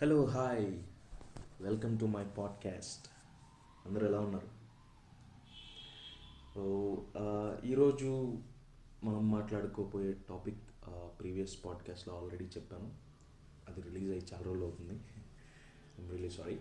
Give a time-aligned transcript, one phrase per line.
[0.00, 0.64] Hello hi
[1.60, 3.06] welcome to my podcast
[3.86, 4.48] అందరూ ఎలా ఉన్నారు?
[6.54, 6.62] సో
[7.64, 8.08] ఈరోజు
[9.04, 10.58] మనం మాట్లాడుకోపోయే టాపిక్
[11.20, 12.88] ప్రీవియస్ పాడ్కాస్ట్లో ఆల్రెడీ చెప్పాను.
[13.68, 14.96] అది రిలీజ్ అయ్యి చాలా రోజులు అవుతుంది.
[16.00, 16.58] ఐమ్ రియలీ సారీ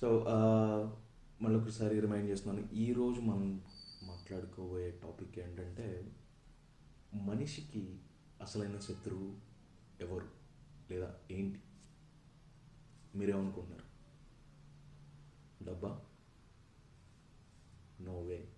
[0.00, 0.10] సో
[1.42, 2.68] మళ్ళీ ఒకసారి రిమైండ్ చేస్తున్నాను.
[2.84, 3.60] ఈరోజు మనం
[4.02, 5.88] మాట్లాడుకోబోయే టాపిక్ ఏంటంటే
[7.14, 7.84] మనిషికి
[8.42, 9.32] అసలైన శత్రువు
[10.00, 10.28] ఎవరు?
[10.90, 11.60] లేదా ఏంటి?
[13.14, 13.84] మీరేమనుకుంటున్నారు?
[15.64, 16.06] డబ్బా?
[18.00, 18.48] నో వే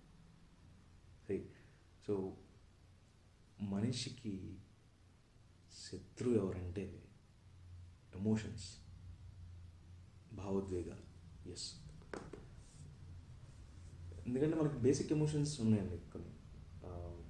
[2.06, 2.36] సో
[3.60, 4.58] మనిషికి
[5.92, 7.02] శత్రువు ఎవరంటే
[8.14, 8.76] ఎమోషన్స్
[10.34, 11.02] భావోద్వేగాలు.
[11.48, 11.74] ఎస్
[14.26, 16.28] ఎందుకంటే మనకి బేసిక్ ఎమోషన్స్ ఉన్నాయండి కొన్ని.
[16.84, 17.22] Um,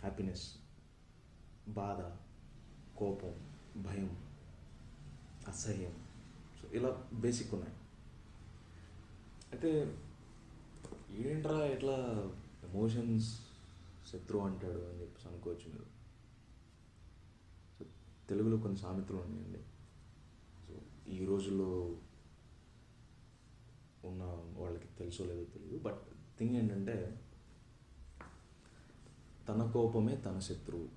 [0.00, 0.54] హ్యాపీనెస్
[1.68, 2.00] బాధ
[2.98, 4.32] కోపం భయం
[5.48, 6.09] అసహ్యం
[6.60, 7.74] సో ఇలా బేసిక్ ఉన్నాయి.
[9.52, 9.70] అయితే
[11.10, 11.96] ఏంట్రా ఎట్లా
[12.68, 13.30] ఎమోషన్స్
[14.10, 15.88] శత్రువు అంటాడు అని చెప్పేసి అనుకోవచ్చు మీరు.
[17.78, 17.84] సో
[18.28, 19.62] తెలుగులో కొన్ని సామెతలు ఉన్నాయండి.
[20.64, 20.74] సో
[21.12, 21.70] ఈ రోజుల్లో
[24.08, 24.22] ఉన్న
[24.60, 26.00] వాళ్ళకి తెలుసో లేదో తెలియదు బట్
[26.38, 26.96] థింగ్ ఏంటంటే
[29.48, 30.88] తన కోపమే తన శత్రువు.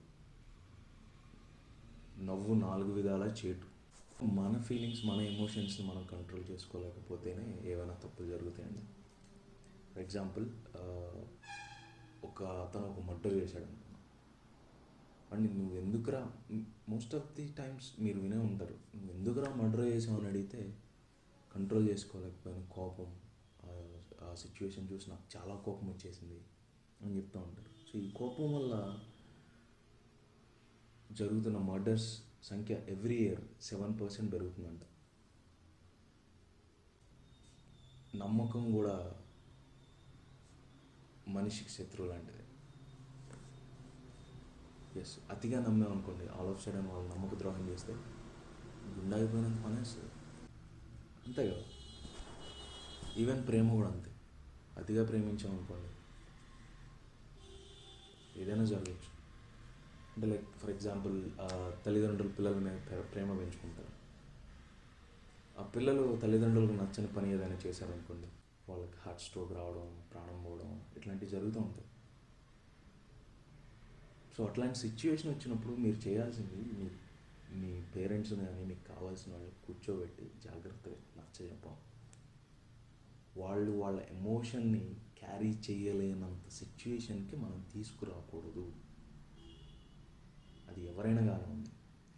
[2.23, 3.72] నవ్వు నాలుగు విధాల చేటు
[4.23, 8.79] మన ఫీలింగ్స్ మన ఎమోషన్స్ని మనం కంట్రోల్ చేసుకోలేకపోతేనే ఏమైనా తప్పులు జరుగుతాయండి.
[9.93, 10.49] ఫర్ ఎగ్జాంపుల్
[12.25, 13.65] ఒక అతను ఒక మర్డర్ చేశాడు
[15.35, 16.31] అండ్ నువ్వు ఎందుకురా
[16.89, 20.19] మోస్ట్ ఆఫ్ ది టైమ్స్ మీరు వినే ఉంటారు నువ్వు ఎందుకురా మర్డర్ చేసావు?
[20.19, 20.77] అని అడిగితే
[21.55, 23.19] కంట్రోల్ చేసుకోలేకపోయిన కోపం
[24.23, 26.41] ఆ సిచ్యువేషన్ చూసి నాకు చాలా కోపం వచ్చేసింది
[27.01, 27.69] అని చెప్తూ ఉంటారు.
[27.93, 28.99] సో ఈ కోపం వల్ల
[31.11, 34.81] జరుగుతున్న మర్డర్స్ సంఖ్య ఎవ్రీ ఇయర్ సెవెన్ పర్సెంట్ పెరుగుతుందంట.
[38.15, 39.15] నమ్మకం కూడా
[41.27, 42.43] మనిషికి శత్రువు లాంటిది.
[44.99, 47.93] ఎస్ అతిగా నమ్మాం అనుకోండి ఆల్ ఆఫ్ సడన్ వాళ్ళు నమ్మక ద్రోహం చేస్తే
[48.87, 50.11] గుండె అయిపోయినంత పనేస్తుంది
[51.27, 51.63] అంతే కదా?
[53.17, 54.11] ఈవెన్ ప్రేమ కూడా అంతే.
[54.77, 55.89] అతిగా ప్రేమించామనుకోండి
[58.41, 59.12] ఏదైనా జరగచ్చు.
[60.23, 61.15] అంటే లైక్ ఫర్ ఎగ్జాంపుల్
[61.85, 63.93] తల్లిదండ్రులు పిల్లల మీద ప్రేమ పెంచుకుంటారు.
[65.61, 68.29] ఆ పిల్లలు తల్లిదండ్రులకు నచ్చని పని ఏదైనా చేశారనుకోండి
[68.69, 71.87] వాళ్ళకి హార్ట్ స్ట్రోక్ రావడం ప్రాణం పోవడం ఇట్లాంటివి జరుగుతూ ఉంటాయి.
[74.37, 76.87] సో అట్లాంటి సిచ్యువేషన్ వచ్చినప్పుడు మీరు చేయాల్సింది మీ
[77.61, 81.75] మీ పేరెంట్స్ కానీ మీకు కావాల్సిన వాళ్ళు కూర్చోబెట్టి జాగ్రత్తగా నచ్చజెప్పం
[83.43, 84.85] వాళ్ళు వాళ్ళ ఎమోషన్ని
[85.19, 88.65] క్యారీ చేయలేనంత సిచ్యువేషన్కి మనం తీసుకురాకూడదు.
[90.93, 91.69] ఎవరైనా కానివ్వండి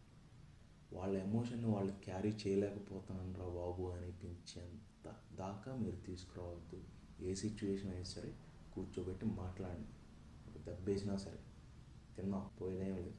[0.92, 6.84] వాళ్ళ ఎమోషన్ని వాళ్ళు క్యారీ చేయలేకపోతున్నాను రా బాబు అనిపించేంత దాకా మీరు తీసుకురావద్దు.
[7.20, 8.34] ఏ సిచ్యువేషన్ అయినా సరే
[8.74, 9.88] కూర్చోబెట్టి మాట్లాడండి.
[10.62, 11.38] దెబ్బేసినా సరే
[12.16, 13.14] తిన్నా పోయేదేం లేదు.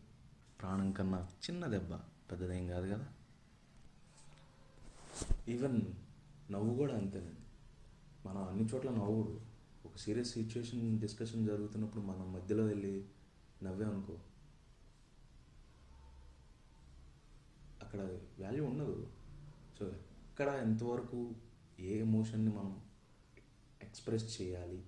[0.62, 1.94] ప్రాణం కన్నా చిన్న దెబ్బ
[2.32, 3.08] పెద్దదేం కాదు కదా.
[5.48, 5.82] ఈవెన్
[6.52, 7.42] నవ్వు కూడా అంతేనండి.
[8.28, 9.42] మనం అన్ని చోట్ల నవ్వుడు
[9.86, 13.06] ఒక సీరియస్ సిచ్యువేషన్ డిస్కషన్ జరుగుతున్నప్పుడు మనం మధ్యలో వెళ్ళి
[13.64, 14.18] నవ్వామనుకో
[17.82, 18.00] అక్కడ
[18.44, 19.08] వాల్యూ ఉండదు.
[19.80, 21.32] సో ఎక్కడ ఎంతవరకు
[21.80, 22.82] ఏ ఎమోషన్ని మనం
[23.82, 24.86] ఎక్స్ప్రెస్ చేయాలి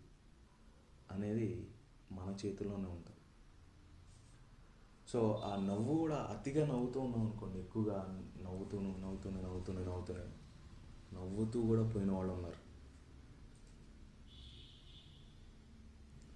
[1.11, 1.71] అనేది
[2.11, 3.15] మన చేతిలోనే ఉంటుంది.
[5.07, 7.97] సో ఆ నవ్వు కూడా అతిగా నవ్వుతూ ఉన్నాం అనుకోండి ఎక్కువగా
[8.41, 10.25] నవ్వుతూను నవ్వుతూనే నవ్వుతూనే నవ్వుతూనే.
[11.13, 12.65] నవ్వుతూ కూడా పోయిన వాళ్ళు ఉన్నారు.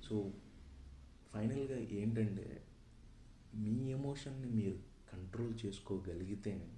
[0.03, 0.31] సో
[1.33, 2.65] ఫైనల్గా ఏంటంటే
[3.55, 4.79] మీ ఎమోషన్ని మీరు
[5.11, 6.69] కంట్రోల్ చేసుకోగలిగితేనే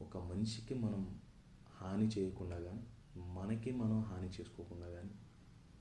[0.00, 1.20] ఒక మనిషికి మనం
[1.76, 5.10] హాని చేయకుండా కానీ మనకి మనం హాని చేసుకోకుండా కానీ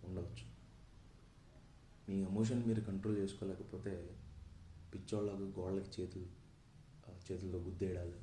[0.04, 0.46] ఉండవచ్చు.
[2.10, 4.16] మీ ఎమోషన్ మీరు కంట్రోల్ చేసుకోలేకపోతే
[4.94, 6.28] పిచ్చోళ్ళకు గోళ్ళకి చేతులు
[7.32, 8.18] చేతుల్లో గుద్దేయడాలు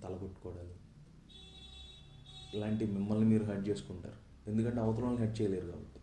[0.00, 0.74] తలగొట్టుకోవడాలు
[2.56, 4.50] ఇలాంటి మిమ్మల్ని మీరు హెడ్ చేసుకుంటారు.
[4.50, 5.93] ఎందుకంటే అవతల హెడ్ చేయలేరు కాబట్టి.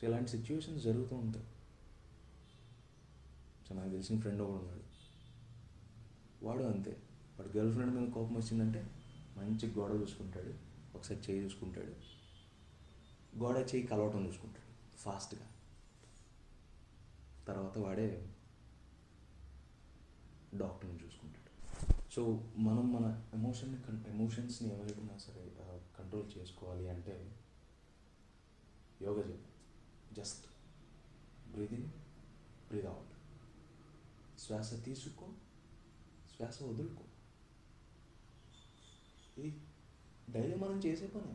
[0.00, 1.46] సో ఇలాంటి సిచ్యువేషన్స్ జరుగుతూ ఉంటాయి.
[3.68, 4.86] సో నాకు తెలిసిన ఫ్రెండ్ ఒకడు ఉన్నాడు.
[6.44, 7.02] వాడు అంతే.
[7.38, 8.90] వాడు గర్ల్ ఫ్రెండ్ మీద కోపం వచ్చిందంటే
[9.36, 10.54] మంచి గోడ చూసుకుంటాడు
[10.96, 11.92] ఒకసారి చేయి చూసుకుంటాడు.
[13.38, 15.46] గోడ చేయి కలవటం చూసుకుంటాడు ఫాస్ట్గా
[17.48, 18.28] తర్వాత వాడే
[20.54, 21.46] డాక్టర్ని చూసుకుంటాడు.
[22.12, 23.76] సో మనం మన ఎమోషన్
[24.08, 25.52] ఎమోషన్స్ని ఎవరైనా సరే
[25.98, 27.36] కంట్రోల్ చేసుకోవాలి అంటే
[29.02, 29.55] యోగా చెప్పాలి
[30.12, 30.46] just
[31.52, 31.88] breathe in
[32.68, 33.12] breathe out
[34.40, 35.32] శ్వాస తీసుకో
[36.36, 37.04] శ్వాస వదులుకో.
[39.38, 39.60] ఇది
[40.30, 41.34] డైలీ మనం చేసే పని.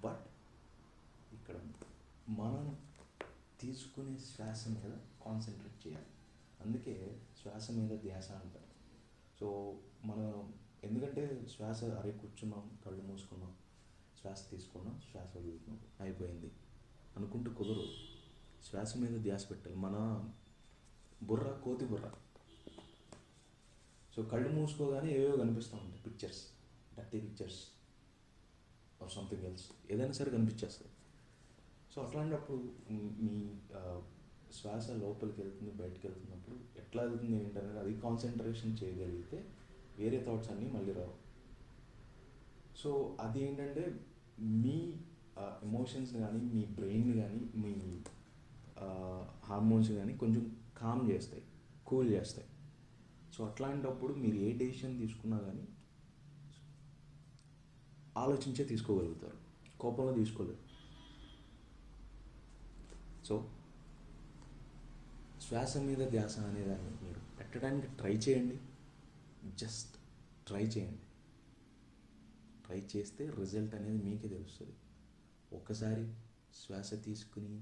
[0.00, 0.26] బట్
[1.34, 1.56] ఇక్కడ
[2.28, 2.86] మనం
[3.60, 4.90] తీసుకునే శ్వాస మీద
[5.24, 6.06] కాన్సన్ట్రేట్ చేయాలి.
[6.60, 8.70] అందుకే శ్వాస మీద ధ్యాస అంటారు.
[9.40, 10.54] సో మనం
[10.84, 13.56] ఎందుకంటే శ్వాస అరే కూర్చున్నాం కళ్ళు మూసుకున్నాం
[14.20, 16.52] శ్వాస తీసుకున్నాం శ్వాస వదులుతున్నాం అయిపోయింది.
[17.16, 17.88] అనుకుంటూ కుదరదు.
[18.70, 19.76] శ్వాస మీద ధ్యాస పెట్టాలి.
[19.76, 20.28] మన
[21.22, 22.10] బుర్ర కోతి బుర్ర.
[24.16, 26.02] సో కళ్ళు మూసుకోగానే ఏవేవో కనిపిస్తూ ఉంటాయి.
[26.02, 26.46] Pictures
[26.98, 27.64] dirty pictures
[29.02, 30.92] or something else ఏదైనా సరే కనిపించేస్తుంది
[31.94, 32.58] సో అట్లాంటప్పుడు
[32.90, 33.50] మీ- మీ
[34.52, 39.50] శ్వాస లోపలికి వెళ్తుంది బయటకు వెళ్తున్నప్పుడు ఎట్లా వెళ్తుంది ఏంటనేది అది కాన్సన్ట్రేషన్ చేయగలిగితే
[39.98, 41.14] వేరే థాట్స్ అన్నీ మళ్ళీ రావు.
[42.76, 44.00] సో అది ఏంటంటే
[44.40, 44.94] మీ
[45.38, 48.02] ఎమోషన్స్ కానీ మీ బ్రెయిన్ కానీ మీ
[49.44, 51.42] హార్మోన్స్ కానీ కొంచెం కామ్ చేస్తాయి
[51.86, 52.48] కూల్ చేస్తాయి.
[53.34, 55.68] సో అట్లాంటప్పుడు మీరు ఏ డెసిషన్ తీసుకున్నా కానీ
[58.16, 59.38] ఆలోచించే తీసుకోగలుగుతారు
[59.78, 60.70] కోపంలో తీసుకోలేరు.
[63.24, 63.50] సో
[65.40, 68.58] శ్వాస మీద ధ్యాస అనేదాన్ని మీరు పెట్టడానికి ట్రై చేయండి.
[69.56, 69.96] జస్ట్
[70.46, 71.00] ట్రై చేయండి.
[72.66, 74.72] ట్రై చేస్తే రిజల్ట్ అనేది మీకే తెలుస్తుంది.
[75.52, 76.04] ఒకసారి
[76.54, 77.54] శ్వాస తీసుకుని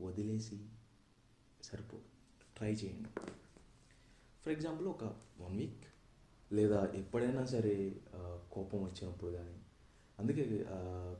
[0.00, 0.58] వదిలేసి
[1.62, 1.98] సరిపో
[2.56, 3.08] ట్రై చేయండి.
[4.42, 5.04] ఫర్ ఎగ్జాంపుల్ ఒక
[5.40, 5.84] వన్ వీక్
[6.52, 7.74] లేదా ఎప్పుడైనా సరే
[8.52, 9.56] కోపం వచ్చినప్పుడు కానీ
[10.18, 10.44] అందుకే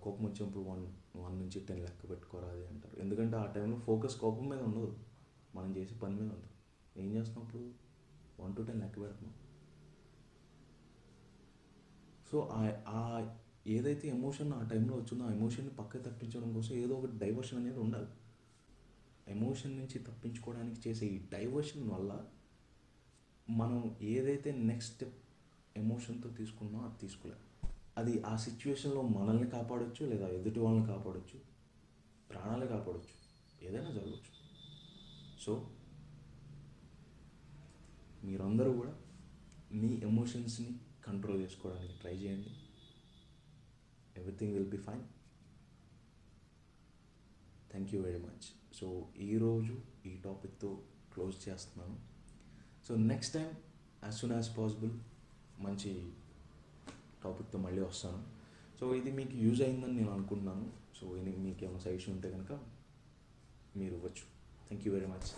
[0.04, 2.96] కోపం వచ్చినప్పుడు వన్ వన్ నుంచి టెన్ లెక్క పెట్టుకోరాది అంటారు.
[3.00, 4.90] ఎందుకంటే ఆ టైంలో ఫోకస్ కోపం మీద ఉండదు.
[5.54, 6.50] మనం చేసే పని మీద ఉండదు.
[6.96, 7.62] ఏం చేస్తున్నప్పుడు
[8.40, 9.34] వన్ టు టెన్ లెక్క పెడుతున్నాం
[12.30, 12.38] సో
[12.88, 13.00] ఆ
[13.70, 18.10] ఏదైతే ఎమోషన్ ఆ టైంలో వచ్చిందో ఆ ఎమోషన్ని పక్కకి తప్పించడం కోసం ఏదో ఒక డైవర్షన్ అనేది ఉండాలి.
[19.28, 22.12] ఎమోషన్ నుంచి తప్పించుకోవడానికి చేసే ఈ డైవర్షన్ వల్ల
[23.50, 25.18] మనం ఏదైతే నెక్స్ట్ స్టెప్
[25.76, 27.44] ఎమోషన్తో తీసుకున్నామో అది తీసుకోలేదు
[27.98, 31.38] అది ఆ సిచ్యువేషన్లో మనల్ని కాపాడొచ్చు లేదా ఎదుటి వాళ్ళని కాపాడొచ్చు
[32.30, 33.14] ప్రాణాలు కాపాడొచ్చు
[33.66, 34.32] ఏదైనా జరగచ్చు.
[35.40, 35.52] సో
[38.24, 38.92] మీరందరూ కూడా
[39.72, 40.70] మీ ఎమోషన్స్ని
[41.06, 42.50] కంట్రోల్ చేసుకోవడానికి ట్రై చేయండి.
[44.20, 45.04] Everything will be fine
[47.72, 48.46] thank you very much
[48.78, 48.86] so
[49.28, 49.74] ఈరోజు
[50.08, 50.70] ఈ టాపిక్తో
[51.12, 51.96] క్లోజ్ చేస్తున్నాను.
[52.86, 53.48] So next time
[54.04, 54.92] as soon as possible
[55.66, 55.92] మంచి
[57.24, 58.20] టాపిక్తో మళ్ళీ వస్తాను.
[58.78, 60.66] సో ఇది మీకు యూజ్ అయిందని నేను అనుకుంటున్నాను.
[60.98, 62.52] సో ఇది మీకు ఏమైనా సజెషన్ ఉంటే కనుక
[63.80, 64.24] మీరు ఇవ్వచ్చు.
[64.66, 65.28] Thank you very much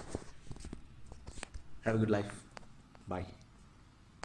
[1.85, 2.35] have good life
[3.13, 3.27] bye